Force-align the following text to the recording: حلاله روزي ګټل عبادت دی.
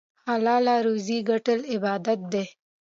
حلاله 0.27 0.75
روزي 0.87 1.17
ګټل 1.29 1.59
عبادت 1.73 2.19
دی. 2.33 2.43